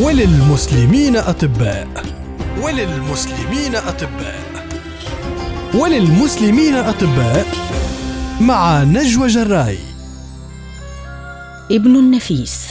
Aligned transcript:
وللمسلمين 0.00 1.16
أطباء. 1.16 1.88
وللمسلمين 2.62 3.76
أطباء. 3.76 4.40
وللمسلمين 5.74 6.74
أطباء 6.74 7.46
مع 8.40 8.82
نجوى 8.82 9.26
جراي. 9.26 9.78
ابن 11.70 11.96
النفيس. 11.96 12.66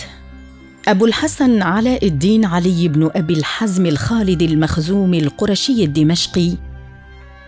أبو 0.87 1.05
الحسن 1.05 1.61
علاء 1.61 2.07
الدين 2.07 2.45
علي 2.45 2.87
بن 2.87 3.09
أبي 3.15 3.33
الحزم 3.33 3.85
الخالد 3.85 4.41
المخزوم 4.41 5.13
القرشي 5.13 5.83
الدمشقي 5.83 6.51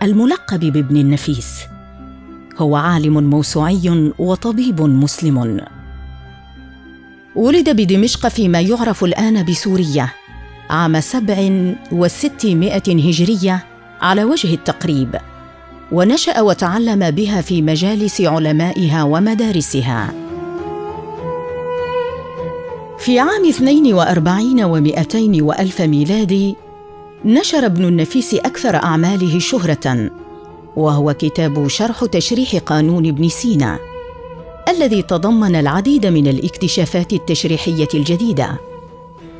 الملقب 0.02 0.60
بابن 0.60 0.96
النفيس. 0.96 1.50
هو 2.58 2.76
عالم 2.76 3.30
موسوعي 3.30 4.12
وطبيب 4.18 4.80
مسلم. 4.82 5.60
ولد 7.36 7.70
بدمشق 7.70 8.28
فيما 8.28 8.60
يعرف 8.60 9.04
الآن 9.04 9.44
بسوريا. 9.44 10.08
عام 10.70 11.00
سبع 11.00 11.50
وستمائة 11.92 13.08
هجرية 13.08 13.64
على 14.00 14.24
وجه 14.24 14.54
التقريب. 14.54 15.16
ونشأ 15.92 16.40
وتعلم 16.40 17.10
بها 17.10 17.40
في 17.40 17.62
مجالس 17.62 18.20
علمائها 18.20 19.02
ومدارسها. 19.02 20.14
في 22.98 23.18
عام 23.18 23.48
42 23.48 24.64
ومئتين 24.64 25.42
وألف 25.42 25.80
ميلادي 25.80 26.56
نشر 27.24 27.66
ابن 27.66 27.84
النفيس 27.84 28.34
أكثر 28.34 28.76
أعماله 28.76 29.38
شهرة 29.38 30.10
وهو 30.76 31.14
كتاب 31.14 31.68
شرح 31.68 32.04
تشريح 32.04 32.56
قانون 32.56 33.06
ابن 33.06 33.28
سينا. 33.28 33.91
الذي 34.68 35.02
تضمن 35.02 35.56
العديد 35.56 36.06
من 36.06 36.26
الاكتشافات 36.26 37.12
التشريحية 37.12 37.88
الجديدة 37.94 38.60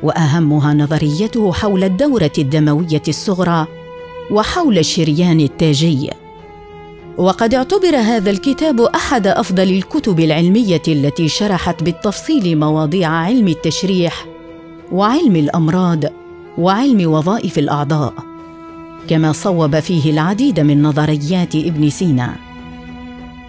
وأهمها 0.03 0.73
نظريته 0.73 1.53
حول 1.53 1.83
الدورة 1.83 2.31
الدموية 2.37 3.01
الصغرى 3.07 3.67
وحول 4.31 4.77
الشريان 4.77 5.39
التاجي. 5.39 6.09
وقد 7.17 7.53
اعتبر 7.53 7.95
هذا 7.95 8.29
الكتاب 8.29 8.81
أحد 8.81 9.27
أفضل 9.27 9.69
الكتب 9.69 10.19
العلمية 10.19 10.81
التي 10.87 11.27
شرحت 11.27 11.83
بالتفصيل 11.83 12.59
مواضيع 12.59 13.09
علم 13.09 13.47
التشريح 13.47 14.25
وعلم 14.91 15.35
الأمراض 15.35 16.03
وعلم 16.57 17.11
وظائف 17.11 17.59
الأعضاء 17.59 18.13
كما 19.07 19.31
صوب 19.31 19.79
فيه 19.79 20.11
العديد 20.11 20.59
من 20.59 20.81
نظريات 20.81 21.55
ابن 21.55 21.89
سينا. 21.89 22.52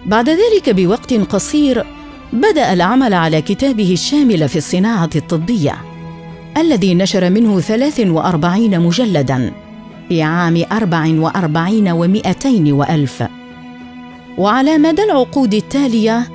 بعد 0.05 0.29
ذلك 0.29 0.69
بوقت 0.69 1.13
قصير 1.13 1.85
بدأ 2.33 2.73
العمل 2.73 3.13
على 3.13 3.41
كتابه 3.41 3.93
الشامل 3.93 4.49
في 4.49 4.55
الصناعة 4.55 5.09
الطبية 5.15 5.75
الذي 6.57 6.95
نشر 6.95 7.29
منه 7.29 7.59
43 7.59 8.79
مجلدا 8.79 9.51
في 10.09 10.21
عام 10.21 10.63
44 10.71 11.91
ومئتين 11.91 12.71
وألف. 12.71 13.23
وعلى 14.37 14.77
مدى 14.77 15.03
العقود 15.03 15.53
التالية 15.53 16.27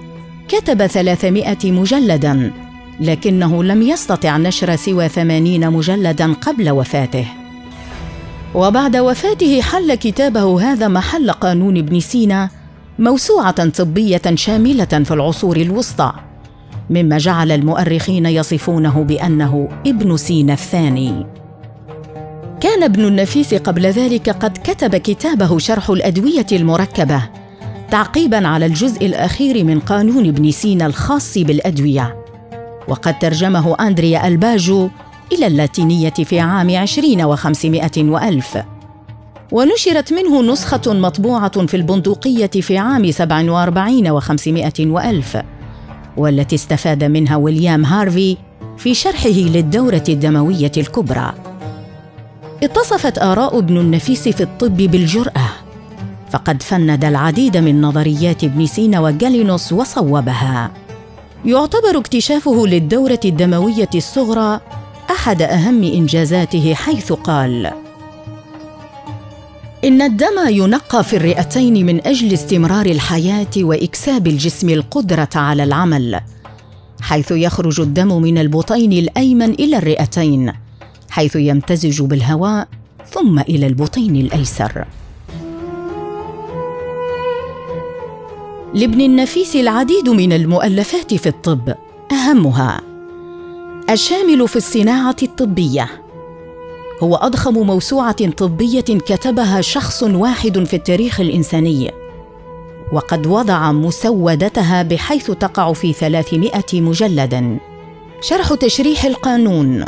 كتب 0.48 0.86
300 0.86 1.56
مجلدا 1.64 2.52
لكنه 3.00 3.64
لم 3.64 3.82
يستطع 3.82 4.36
نشر 4.36 4.76
سوى 4.76 5.08
80 5.08 5.70
مجلدا 5.70 6.32
قبل 6.32 6.70
وفاته. 6.70 7.26
وبعد 8.54 8.96
وفاته 8.96 9.60
حل 9.60 9.94
كتابه 9.94 10.72
هذا 10.72 10.88
محل 10.88 11.30
قانون 11.30 11.76
ابن 11.76 12.00
سينا 12.00 12.59
موسوعة 12.98 13.68
طبية 13.68 14.22
شاملة 14.34 14.84
في 14.84 15.14
العصور 15.14 15.56
الوسطى 15.56 16.12
مما 16.90 17.18
جعل 17.18 17.52
المؤرخين 17.52 18.26
يصفونه 18.26 19.04
بأنه 19.04 19.68
ابن 19.86 20.16
سينا 20.16 20.52
الثاني. 20.52 21.26
كان 22.60 22.82
ابن 22.82 23.04
النفيس 23.04 23.54
قبل 23.54 23.86
ذلك 23.86 24.30
قد 24.30 24.58
كتب 24.64 24.96
كتابه 24.96 25.58
شرح 25.58 25.90
الأدوية 25.90 26.46
المركبة 26.52 27.22
تعقيبا 27.90 28.48
على 28.48 28.66
الجزء 28.66 29.06
الأخير 29.06 29.64
من 29.64 29.80
قانون 29.80 30.28
ابن 30.28 30.50
سينا 30.50 30.86
الخاص 30.86 31.38
بالأدوية. 31.38 32.16
وقد 32.88 33.18
ترجمه 33.18 33.76
أندريا 33.80 34.28
ألباجو 34.28 34.88
إلى 35.32 35.46
اللاتينية 35.46 36.10
في 36.10 36.40
عام 36.40 36.76
عشرين 36.76 37.22
وخمسمائة 37.22 38.04
وألف. 38.04 38.58
ونشرت 39.52 40.12
منه 40.12 40.42
نسخة 40.42 40.94
مطبوعة 40.94 41.66
في 41.66 41.76
البندقية 41.76 42.46
في 42.46 42.78
عام 42.78 43.10
سبع 43.10 43.50
وأربعين 43.50 44.08
وخمسمائة 44.08 44.86
وألف 44.86 45.42
والتي 46.16 46.54
استفاد 46.54 47.04
منها 47.04 47.36
ويليام 47.36 47.84
هارفي 47.84 48.36
في 48.78 48.94
شرحه 48.94 49.28
للدورة 49.28 50.04
الدموية 50.08 50.72
الكبرى. 50.76 51.34
اتصفت 52.62 53.18
آراء 53.18 53.58
ابن 53.58 53.78
النفيس 53.78 54.28
في 54.28 54.40
الطب 54.42 54.76
بالجرأة 54.76 55.48
فقد 56.30 56.62
فند 56.62 57.04
العديد 57.04 57.56
من 57.56 57.80
نظريات 57.80 58.44
ابن 58.44 58.66
سينا 58.66 59.00
وجالينوس 59.00 59.72
وصوبها. 59.72 60.70
يعتبر 61.44 61.98
اكتشافه 61.98 62.66
للدورة 62.66 63.20
الدموية 63.24 63.90
الصغرى 63.94 64.60
أحد 65.10 65.42
أهم 65.42 65.82
إنجازاته 65.82 66.74
حيث 66.74 67.12
قال: 67.12 67.70
إن 69.84 70.02
الدم 70.02 70.48
ينقى 70.48 71.04
في 71.04 71.16
الرئتين 71.16 71.86
من 71.86 72.06
أجل 72.06 72.32
استمرار 72.32 72.86
الحياة 72.86 73.50
وإكساب 73.56 74.26
الجسم 74.26 74.68
القدرة 74.68 75.28
على 75.34 75.64
العمل 75.64 76.20
حيث 77.00 77.30
يخرج 77.30 77.80
الدم 77.80 78.22
من 78.22 78.38
البطين 78.38 78.92
الأيمن 78.92 79.50
إلى 79.50 79.76
الرئتين 79.78 80.52
حيث 81.10 81.36
يمتزج 81.36 82.02
بالهواء 82.02 82.68
ثم 83.10 83.38
إلى 83.38 83.66
البطين 83.66 84.16
الأيسر. 84.16 84.84
لابن 88.74 89.00
النفيس 89.00 89.56
العديد 89.56 90.08
من 90.08 90.32
المؤلفات 90.32 91.14
في 91.14 91.28
الطب 91.28 91.74
أهمها 92.12 92.80
الشامل 93.90 94.48
في 94.48 94.56
الصناعة 94.56 95.16
الطبية. 95.22 96.09
هو 97.02 97.16
أضخم 97.16 97.54
موسوعة 97.54 98.30
طبية 98.30 98.80
كتبها 98.80 99.60
شخص 99.60 100.02
واحد 100.02 100.64
في 100.64 100.76
التاريخ 100.76 101.20
الإنساني. 101.20 101.90
وقد 102.92 103.26
وضع 103.26 103.72
مسودتها 103.72 104.82
بحيث 104.82 105.30
تقع 105.30 105.72
في 105.72 105.92
ثلاثمائة 105.92 106.80
مجلد 106.80 107.58
شرح 108.20 108.54
تشريح 108.54 109.04
القانون. 109.04 109.84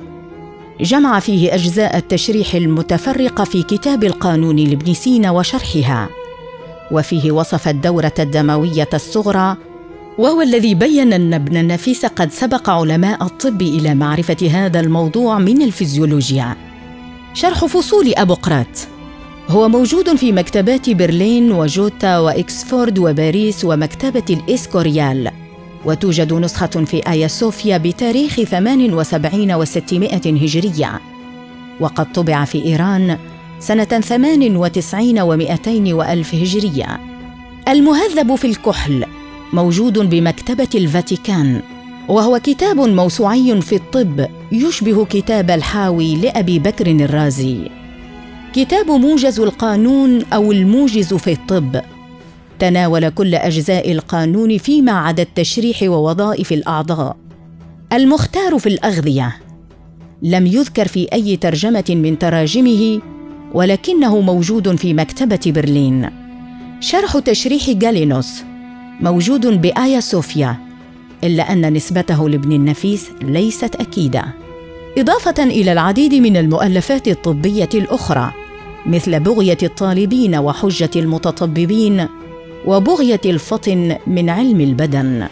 جمع 0.80 1.20
فيه 1.20 1.54
أجزاء 1.54 1.96
التشريح 1.96 2.54
المتفرقه 2.54 3.44
في 3.44 3.62
كتاب 3.62 4.04
القانون 4.04 4.56
لابن 4.56 4.94
سينا 4.94 5.30
وشرحها. 5.30 6.08
وفيه 6.90 7.32
وصف 7.32 7.68
الدورة 7.68 8.14
الدموية 8.18 8.88
الصغرى 8.94 9.56
وهو 10.18 10.42
الذي 10.42 10.74
بين 10.74 11.12
أن 11.12 11.34
ابن 11.34 11.56
النفيس 11.56 12.06
قد 12.06 12.30
سبق 12.30 12.70
علماء 12.70 13.24
الطب 13.24 13.62
إلى 13.62 13.94
معرفة 13.94 14.50
هذا 14.50 14.80
الموضوع 14.80 15.38
من 15.38 15.62
الفيزيولوجيا. 15.62 16.71
شرح 17.34 17.64
فصول 17.64 18.12
أبوقراط 18.16 18.88
هو 19.48 19.68
موجود 19.68 20.16
في 20.16 20.32
مكتبات 20.32 20.90
برلين 20.90 21.52
وجوتا 21.52 22.18
وإكسفورد 22.18 22.98
وباريس 22.98 23.64
ومكتبة 23.64 24.24
الإسكوريال 24.30 25.30
وتوجد 25.84 26.32
نسخة 26.32 26.66
في 26.66 27.08
آيا 27.08 27.28
صوفيا 27.28 27.78
بتاريخ 27.78 28.34
78 28.42 29.64
و600 29.64 30.26
هجرية. 30.26 31.00
وقد 31.80 32.12
طبع 32.12 32.44
في 32.44 32.64
إيران 32.64 33.18
سنة 33.60 33.84
98 33.84 35.20
و200 35.20 35.92
وألف 35.92 36.34
هجرية. 36.34 37.00
المهذب 37.68 38.34
في 38.34 38.46
الكحل 38.46 39.04
موجود 39.52 39.98
بمكتبة 39.98 40.68
الفاتيكان. 40.74 41.62
وهو 42.12 42.38
كتاب 42.38 42.76
موسوعي 42.76 43.60
في 43.60 43.76
الطب 43.76 44.26
يشبه 44.52 45.04
كتاب 45.04 45.50
الحاوي 45.50 46.16
لأبي 46.16 46.58
بكر 46.58 46.86
الرازي. 46.86 47.58
كتاب 48.52 48.90
موجز 48.90 49.40
القانون 49.40 50.22
أو 50.24 50.52
الموجز 50.52 51.14
في 51.14 51.32
الطب. 51.32 51.80
تناول 52.58 53.08
كل 53.08 53.34
أجزاء 53.34 53.92
القانون 53.92 54.58
فيما 54.58 54.92
عدا 54.92 55.22
التشريح 55.22 55.82
ووظائف 55.82 56.52
الأعضاء. 56.52 57.16
المختار 57.92 58.58
في 58.58 58.68
الأغذية. 58.68 59.36
لم 60.22 60.46
يذكر 60.46 60.88
في 60.88 61.06
أي 61.12 61.36
ترجمة 61.36 61.84
من 61.88 62.18
تراجمه 62.18 63.00
ولكنه 63.54 64.20
موجود 64.20 64.76
في 64.76 64.94
مكتبة 64.94 65.40
برلين. 65.46 66.10
شرح 66.80 67.18
تشريح 67.18 67.70
جالينوس 67.70 68.42
موجود 69.00 69.46
بآيا 69.46 70.00
صوفيا 70.00 70.71
إلا 71.24 71.52
أن 71.52 71.72
نسبته 71.72 72.28
لابن 72.28 72.52
النفيس 72.52 73.10
ليست 73.22 73.74
أكيدة. 73.74 74.24
إضافة 74.98 75.44
إلى 75.44 75.72
العديد 75.72 76.14
من 76.14 76.36
المؤلفات 76.36 77.08
الطبية 77.08 77.68
الأخرى 77.74 78.32
مثل 78.86 79.20
بغية 79.20 79.58
الطالبين 79.62 80.36
وحجة 80.36 80.90
المتطببين 80.96 82.06
وبغية 82.66 83.20
الفطن 83.24 83.96
من 84.06 84.30
علم 84.30 84.60
البدن. 84.60 85.26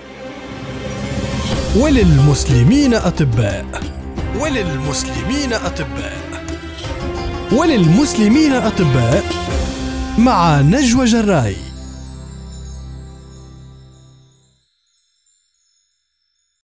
وللمسلمين 1.76 2.94
أطباء. 2.94 3.66
وللمسلمين 4.40 5.52
أطباء. 5.52 6.16
وللمسلمين 7.52 8.52
أطباء 8.52 9.24
مع 10.18 10.60
نجوى 10.60 11.04
جراي. 11.04 11.56